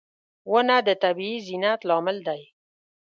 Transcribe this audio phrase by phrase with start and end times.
[0.51, 2.41] •ونه د طبیعي زینت لامل دی.